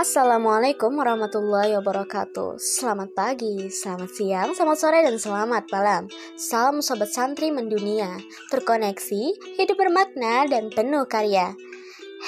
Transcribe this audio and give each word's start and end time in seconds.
Assalamualaikum 0.00 0.96
warahmatullahi 0.96 1.76
wabarakatuh. 1.76 2.56
Selamat 2.56 3.12
pagi, 3.12 3.68
selamat 3.68 4.08
siang, 4.08 4.48
selamat 4.56 4.78
sore, 4.80 5.04
dan 5.04 5.20
selamat 5.20 5.68
malam. 5.68 6.08
Salam 6.40 6.80
Sobat 6.80 7.12
Santri 7.12 7.52
Mendunia 7.52 8.16
Terkoneksi, 8.48 9.36
hidup 9.60 9.76
bermakna, 9.76 10.48
dan 10.48 10.72
penuh 10.72 11.04
karya. 11.04 11.52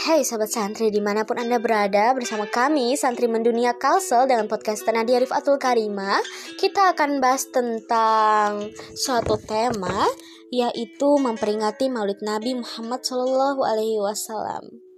Hai 0.04 0.20
Sobat 0.20 0.52
Santri 0.52 0.92
di 0.92 1.00
mana 1.00 1.24
pun 1.24 1.40
Anda 1.40 1.56
berada 1.56 2.12
bersama 2.12 2.44
kami 2.44 2.92
Santri 2.92 3.24
Mendunia 3.24 3.72
Kalsel 3.72 4.28
dengan 4.28 4.52
podcast 4.52 4.84
Nadia 4.92 5.16
Arif 5.16 5.32
Atul 5.32 5.56
Karima 5.56 6.20
Kita 6.60 6.92
akan 6.92 7.24
bahas 7.24 7.48
tentang 7.48 8.68
suatu 8.92 9.40
tema 9.40 10.04
yaitu 10.52 11.16
memperingati 11.16 11.88
Maulid 11.88 12.20
Nabi 12.20 12.52
Muhammad 12.52 13.00
Wasallam. 13.00 14.91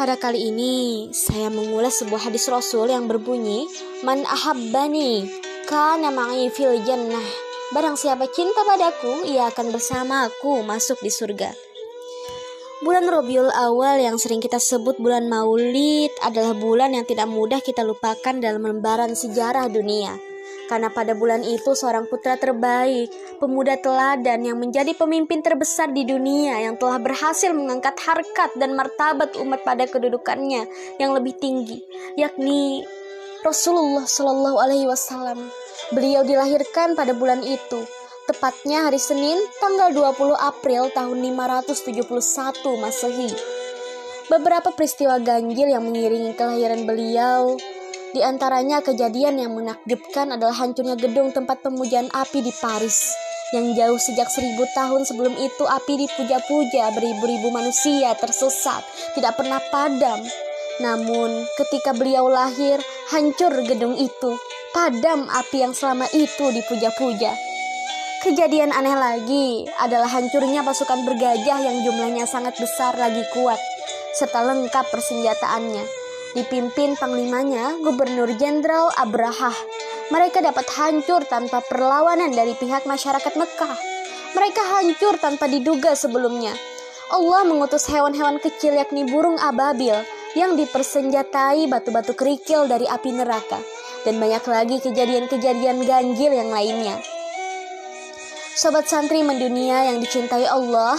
Pada 0.00 0.16
kali 0.16 0.48
ini, 0.48 1.12
saya 1.12 1.52
mengulas 1.52 2.00
sebuah 2.00 2.32
hadis 2.32 2.48
Rasul 2.48 2.88
yang 2.88 3.04
berbunyi, 3.04 3.68
Man 4.00 4.24
ahabbani, 4.24 5.28
kana 5.68 6.08
ma'i 6.08 6.48
fil 6.48 6.80
jannah. 6.88 7.28
Barang 7.76 8.00
siapa 8.00 8.24
cinta 8.32 8.64
padaku, 8.64 9.28
ia 9.28 9.52
akan 9.52 9.68
bersamaku 9.68 10.64
masuk 10.64 11.04
di 11.04 11.12
surga. 11.12 11.52
Bulan 12.80 13.12
Robiul 13.12 13.52
Awal 13.52 14.00
yang 14.00 14.16
sering 14.16 14.40
kita 14.40 14.56
sebut 14.56 14.96
bulan 14.96 15.28
Maulid 15.28 16.16
adalah 16.24 16.56
bulan 16.56 16.96
yang 16.96 17.04
tidak 17.04 17.28
mudah 17.28 17.60
kita 17.60 17.84
lupakan 17.84 18.40
dalam 18.40 18.64
lembaran 18.64 19.12
sejarah 19.12 19.68
dunia. 19.68 20.29
Karena 20.70 20.86
pada 20.86 21.18
bulan 21.18 21.42
itu 21.42 21.74
seorang 21.74 22.06
putra 22.06 22.38
terbaik, 22.38 23.10
pemuda 23.42 23.74
teladan 23.74 24.46
yang 24.46 24.54
menjadi 24.54 24.94
pemimpin 24.94 25.42
terbesar 25.42 25.90
di 25.90 26.06
dunia 26.06 26.62
yang 26.62 26.78
telah 26.78 27.02
berhasil 27.02 27.50
mengangkat 27.50 27.98
harkat 27.98 28.54
dan 28.54 28.78
martabat 28.78 29.34
umat 29.42 29.66
pada 29.66 29.90
kedudukannya 29.90 30.70
yang 31.02 31.10
lebih 31.10 31.34
tinggi, 31.42 31.82
yakni 32.14 32.86
Rasulullah 33.42 34.06
Shallallahu 34.06 34.62
Alaihi 34.62 34.86
Wasallam. 34.86 35.42
Beliau 35.90 36.22
dilahirkan 36.22 36.94
pada 36.94 37.18
bulan 37.18 37.42
itu, 37.42 37.82
tepatnya 38.30 38.86
hari 38.86 39.02
Senin 39.02 39.42
tanggal 39.58 39.90
20 39.90 40.38
April 40.38 40.86
tahun 40.94 41.18
571 41.18 42.06
Masehi. 42.78 43.34
Beberapa 44.30 44.70
peristiwa 44.70 45.18
ganjil 45.18 45.74
yang 45.74 45.82
mengiringi 45.82 46.38
kelahiran 46.38 46.86
beliau 46.86 47.58
di 48.10 48.20
antaranya 48.26 48.82
kejadian 48.82 49.38
yang 49.38 49.54
menakjubkan 49.54 50.34
adalah 50.34 50.54
hancurnya 50.58 50.98
gedung 50.98 51.30
tempat 51.30 51.62
pemujaan 51.62 52.10
api 52.10 52.42
di 52.42 52.50
Paris. 52.58 53.14
Yang 53.50 53.66
jauh 53.78 53.98
sejak 53.98 54.28
seribu 54.30 54.66
tahun 54.74 55.02
sebelum 55.06 55.34
itu 55.34 55.64
api 55.66 56.06
dipuja-puja 56.06 56.94
beribu-ribu 56.94 57.50
manusia 57.54 58.14
tersesat, 58.18 58.82
tidak 59.14 59.38
pernah 59.38 59.58
padam. 59.70 60.22
Namun 60.82 61.46
ketika 61.58 61.94
beliau 61.94 62.30
lahir, 62.30 62.78
hancur 63.10 63.50
gedung 63.66 63.94
itu, 63.98 64.30
padam 64.74 65.26
api 65.30 65.66
yang 65.66 65.74
selama 65.74 66.06
itu 66.14 66.50
dipuja-puja. 66.50 67.34
Kejadian 68.22 68.70
aneh 68.74 68.94
lagi 68.94 69.66
adalah 69.82 70.10
hancurnya 70.10 70.62
pasukan 70.62 71.06
bergajah 71.06 71.58
yang 71.62 71.76
jumlahnya 71.86 72.26
sangat 72.26 72.54
besar 72.58 72.94
lagi 72.98 73.22
kuat, 73.34 73.58
serta 74.14 74.46
lengkap 74.46 74.86
persenjataannya 74.94 75.99
dipimpin 76.34 76.94
panglimanya 76.94 77.74
Gubernur 77.82 78.30
Jenderal 78.38 78.90
Abraha. 78.94 79.50
Mereka 80.10 80.42
dapat 80.42 80.66
hancur 80.74 81.22
tanpa 81.26 81.62
perlawanan 81.62 82.30
dari 82.34 82.54
pihak 82.54 82.86
masyarakat 82.86 83.34
Mekah. 83.34 83.76
Mereka 84.34 84.62
hancur 84.78 85.18
tanpa 85.18 85.50
diduga 85.50 85.94
sebelumnya. 85.98 86.54
Allah 87.10 87.42
mengutus 87.42 87.90
hewan-hewan 87.90 88.38
kecil 88.38 88.78
yakni 88.78 89.02
burung 89.10 89.34
ababil 89.42 89.98
yang 90.38 90.54
dipersenjatai 90.54 91.66
batu-batu 91.66 92.14
kerikil 92.14 92.70
dari 92.70 92.86
api 92.86 93.10
neraka 93.10 93.58
dan 94.06 94.22
banyak 94.22 94.44
lagi 94.46 94.76
kejadian-kejadian 94.78 95.82
ganjil 95.82 96.30
yang 96.30 96.54
lainnya. 96.54 96.94
Sobat 98.54 98.86
santri 98.86 99.26
mendunia 99.26 99.90
yang 99.90 99.98
dicintai 99.98 100.46
Allah, 100.46 100.94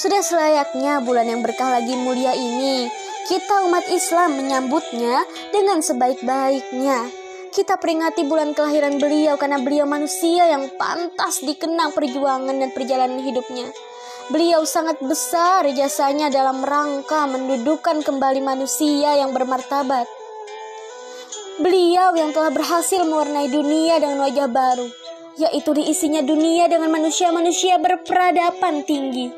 sudah 0.00 0.24
selayaknya 0.24 1.04
bulan 1.04 1.28
yang 1.28 1.44
berkah 1.44 1.68
lagi 1.68 1.92
mulia 1.92 2.32
ini 2.32 2.99
kita 3.28 3.68
umat 3.68 3.84
Islam 3.92 4.40
menyambutnya 4.40 5.26
dengan 5.52 5.84
sebaik-baiknya. 5.84 7.10
Kita 7.50 7.76
peringati 7.76 8.24
bulan 8.24 8.54
kelahiran 8.54 9.02
beliau 9.02 9.34
karena 9.34 9.58
beliau 9.58 9.84
manusia 9.84 10.46
yang 10.48 10.70
pantas 10.78 11.42
dikenang 11.42 11.90
perjuangan 11.90 12.54
dan 12.54 12.70
perjalanan 12.70 13.18
hidupnya. 13.18 13.68
Beliau 14.30 14.62
sangat 14.62 15.02
besar 15.02 15.66
jasanya 15.74 16.30
dalam 16.30 16.62
rangka 16.62 17.26
mendudukan 17.26 18.06
kembali 18.06 18.38
manusia 18.38 19.18
yang 19.18 19.34
bermartabat. 19.34 20.06
Beliau 21.58 22.14
yang 22.14 22.30
telah 22.30 22.54
berhasil 22.54 23.02
mewarnai 23.02 23.50
dunia 23.50 23.98
dengan 23.98 24.22
wajah 24.22 24.46
baru, 24.46 24.88
yaitu 25.34 25.74
diisinya 25.74 26.22
dunia 26.22 26.70
dengan 26.70 26.94
manusia-manusia 26.94 27.82
berperadaban 27.82 28.86
tinggi 28.86 29.34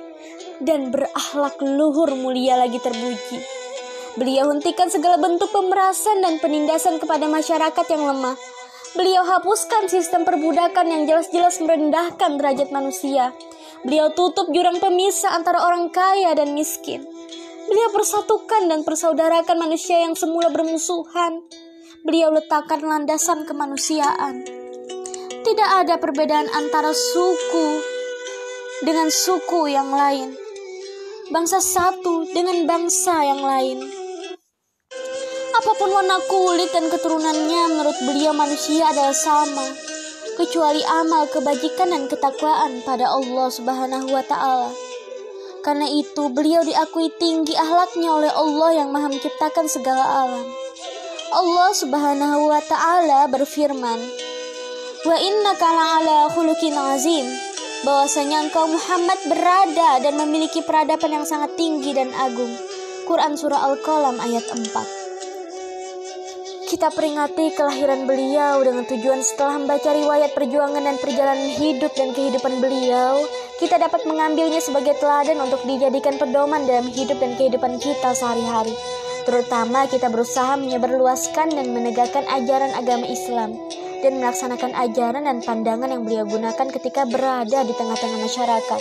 dan 0.60 0.92
berakhlak 0.92 1.58
luhur 1.64 2.12
mulia 2.14 2.60
lagi 2.60 2.76
terpuji. 2.76 3.61
Beliau 4.12 4.52
hentikan 4.52 4.92
segala 4.92 5.16
bentuk 5.16 5.48
pemerasan 5.48 6.20
dan 6.20 6.36
penindasan 6.36 7.00
kepada 7.00 7.24
masyarakat 7.24 7.86
yang 7.88 8.04
lemah. 8.12 8.36
Beliau 8.92 9.24
hapuskan 9.24 9.88
sistem 9.88 10.28
perbudakan 10.28 10.84
yang 10.84 11.02
jelas-jelas 11.08 11.64
merendahkan 11.64 12.36
derajat 12.36 12.68
manusia. 12.68 13.32
Beliau 13.88 14.12
tutup 14.12 14.52
jurang 14.52 14.76
pemisah 14.84 15.32
antara 15.32 15.64
orang 15.64 15.88
kaya 15.88 16.36
dan 16.36 16.52
miskin. 16.52 17.08
Beliau 17.72 17.88
persatukan 17.88 18.68
dan 18.68 18.84
persaudarakan 18.84 19.56
manusia 19.56 20.04
yang 20.04 20.12
semula 20.12 20.52
bermusuhan. 20.52 21.40
Beliau 22.04 22.28
letakkan 22.36 22.84
landasan 22.84 23.48
kemanusiaan. 23.48 24.44
Tidak 25.40 25.70
ada 25.72 25.96
perbedaan 25.96 26.52
antara 26.52 26.92
suku 26.92 27.80
dengan 28.84 29.08
suku 29.08 29.72
yang 29.72 29.88
lain. 29.88 30.36
Bangsa 31.32 31.64
satu 31.64 32.28
dengan 32.28 32.68
bangsa 32.68 33.24
yang 33.24 33.40
lain. 33.40 34.01
Apa 35.62 35.78
pun 35.78 35.94
warna 35.94 36.18
kulit 36.26 36.74
dan 36.74 36.90
keturunannya, 36.90 37.62
menurut 37.70 37.94
beliau 38.02 38.34
manusia 38.34 38.82
adalah 38.90 39.14
sama, 39.14 39.62
kecuali 40.34 40.82
amal 40.82 41.30
kebajikan 41.30 41.86
dan 41.86 42.10
ketakwaan 42.10 42.82
pada 42.82 43.06
Allah 43.06 43.46
Subhanahu 43.46 44.10
wa 44.10 44.26
taala. 44.26 44.74
Karena 45.62 45.86
itu, 45.86 46.34
beliau 46.34 46.66
diakui 46.66 47.14
tinggi 47.14 47.54
ahlaknya 47.54 48.10
oleh 48.10 48.32
Allah 48.34 48.82
yang 48.82 48.90
Maha 48.90 49.06
menciptakan 49.14 49.70
segala 49.70 50.02
alam. 50.02 50.42
Allah 51.30 51.70
Subhanahu 51.78 52.50
wa 52.50 52.58
taala 52.66 53.30
berfirman, 53.30 54.02
"Wa 55.06 55.14
innaka 55.14 55.68
la'ala 55.70 56.26
khuluqin 56.34 56.74
azim." 56.74 57.30
Bahwasanya 57.86 58.50
engkau 58.50 58.66
Muhammad 58.66 59.30
berada 59.30 60.02
dan 60.02 60.18
memiliki 60.18 60.58
peradaban 60.66 61.22
yang 61.22 61.26
sangat 61.26 61.54
tinggi 61.54 61.94
dan 61.94 62.10
agung. 62.18 62.50
Quran 63.06 63.38
Surah 63.38 63.62
Al-Qalam 63.62 64.18
ayat 64.18 64.42
4 64.50 65.01
kita 66.72 66.88
peringati 66.88 67.52
kelahiran 67.52 68.08
beliau 68.08 68.64
dengan 68.64 68.88
tujuan 68.88 69.20
setelah 69.20 69.60
membaca 69.60 69.92
riwayat 69.92 70.32
perjuangan 70.32 70.80
dan 70.80 70.96
perjalanan 70.96 71.52
hidup 71.60 71.92
dan 71.92 72.16
kehidupan 72.16 72.64
beliau, 72.64 73.28
kita 73.60 73.76
dapat 73.76 74.08
mengambilnya 74.08 74.56
sebagai 74.56 74.96
teladan 74.96 75.36
untuk 75.44 75.60
dijadikan 75.68 76.16
pedoman 76.16 76.64
dalam 76.64 76.88
hidup 76.88 77.20
dan 77.20 77.36
kehidupan 77.36 77.76
kita 77.76 78.16
sehari-hari. 78.16 78.72
Terutama 79.28 79.84
kita 79.84 80.08
berusaha 80.08 80.56
menyebarluaskan 80.56 81.52
dan 81.52 81.76
menegakkan 81.76 82.24
ajaran 82.40 82.72
agama 82.72 83.04
Islam 83.04 83.52
dan 84.00 84.16
melaksanakan 84.24 84.72
ajaran 84.72 85.28
dan 85.28 85.44
pandangan 85.44 85.92
yang 85.92 86.08
beliau 86.08 86.24
gunakan 86.24 86.72
ketika 86.72 87.04
berada 87.04 87.68
di 87.68 87.76
tengah-tengah 87.76 88.16
masyarakat. 88.24 88.80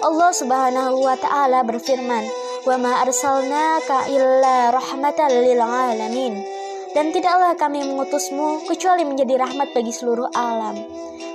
Allah 0.00 0.32
Subhanahu 0.32 1.04
wa 1.04 1.16
taala 1.20 1.60
berfirman, 1.60 2.24
"Wa 2.64 2.80
ma 2.80 3.04
arsalnaka 3.04 4.08
illa 4.08 4.72
rahmatan 4.72 5.44
lil 5.44 5.60
alamin." 5.60 6.47
Dan 6.96 7.12
tidaklah 7.12 7.52
kami 7.60 7.84
mengutusmu 7.84 8.64
kecuali 8.64 9.04
menjadi 9.04 9.44
rahmat 9.44 9.76
bagi 9.76 9.92
seluruh 9.92 10.32
alam. 10.32 10.76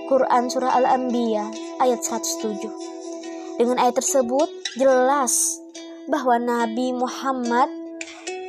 Quran 0.10 0.50
Surah 0.50 0.74
Al-Anbiya 0.82 1.46
ayat 1.80 2.02
107 2.02 3.62
Dengan 3.62 3.78
ayat 3.80 4.02
tersebut 4.02 4.50
jelas 4.76 5.62
bahwa 6.10 6.36
Nabi 6.42 6.92
Muhammad 6.92 7.70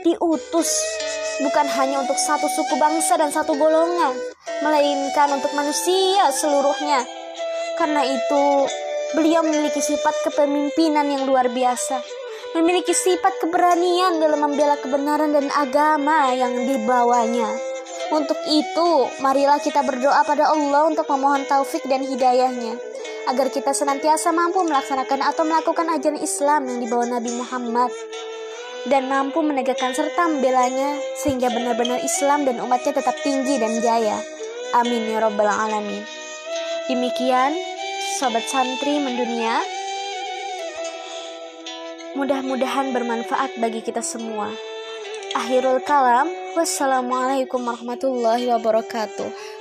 diutus 0.03 0.71
bukan 1.45 1.67
hanya 1.77 2.03
untuk 2.03 2.19
satu 2.19 2.49
suku 2.51 2.75
bangsa 2.81 3.21
dan 3.21 3.31
satu 3.31 3.55
golongan, 3.55 4.15
melainkan 4.65 5.29
untuk 5.35 5.53
manusia 5.55 6.31
seluruhnya. 6.35 7.05
Karena 7.79 8.03
itu, 8.07 8.45
beliau 9.15 9.45
memiliki 9.45 9.83
sifat 9.83 10.15
kepemimpinan 10.27 11.07
yang 11.07 11.23
luar 11.27 11.51
biasa 11.53 12.24
memiliki 12.55 12.95
sifat 12.95 13.43
keberanian 13.43 14.23
dalam 14.23 14.47
membela 14.47 14.79
kebenaran 14.79 15.35
dan 15.35 15.51
agama 15.51 16.31
yang 16.31 16.55
dibawanya. 16.55 17.51
Untuk 18.15 18.39
itu, 18.47 18.91
marilah 19.19 19.59
kita 19.59 19.83
berdoa 19.83 20.23
pada 20.23 20.55
Allah 20.55 20.87
untuk 20.87 21.03
memohon 21.11 21.43
taufik 21.51 21.83
dan 21.91 22.07
hidayahnya, 22.07 22.79
agar 23.27 23.51
kita 23.51 23.75
senantiasa 23.75 24.31
mampu 24.31 24.63
melaksanakan 24.63 25.35
atau 25.35 25.43
melakukan 25.43 25.91
ajaran 25.99 26.21
Islam 26.23 26.71
yang 26.71 26.79
dibawa 26.79 27.05
Nabi 27.19 27.35
Muhammad, 27.35 27.91
dan 28.87 29.11
mampu 29.11 29.41
menegakkan 29.43 29.97
serta 29.97 30.29
membelanya 30.31 31.01
sehingga 31.19 31.49
benar-benar 31.51 32.05
Islam 32.05 32.45
dan 32.47 32.61
umatnya 32.61 32.93
tetap 32.95 33.17
tinggi 33.25 33.59
dan 33.59 33.83
jaya. 33.83 34.21
Amin 34.79 35.11
ya 35.11 35.19
robbal 35.25 35.49
alamin. 35.49 36.05
Demikian, 36.87 37.57
Sobat 38.21 38.45
Santri 38.47 39.01
Mendunia, 39.01 39.65
Mudah-mudahan 42.15 42.95
bermanfaat 42.95 43.59
bagi 43.59 43.83
kita 43.83 43.99
semua. 43.99 44.47
Akhirul 45.35 45.83
kalam, 45.83 46.31
wassalamualaikum 46.55 47.59
warahmatullahi 47.59 48.47
wabarakatuh. 48.55 49.54